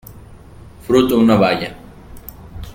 [0.87, 1.77] Fruto una baya.